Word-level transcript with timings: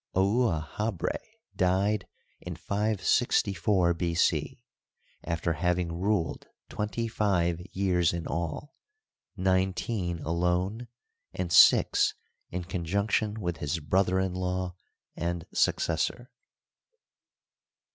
Ouahabra 0.15 1.19
died 1.55 2.07
in 2.39 2.55
564 2.55 3.93
B. 3.93 4.15
C, 4.15 4.59
after 5.23 5.53
having 5.53 5.91
ruled 5.93 6.47
twenty 6.69 7.07
five 7.07 7.59
years 7.71 8.11
in 8.11 8.25
all, 8.25 8.73
nine 9.37 9.73
teen 9.73 10.17
alone 10.23 10.87
and 11.35 11.53
six 11.53 12.15
in 12.49 12.63
conjunction 12.63 13.39
with 13.39 13.57
his 13.57 13.79
brother 13.79 14.19
in 14.19 14.33
law 14.33 14.75
and 15.15 15.45
successor. 15.53 16.31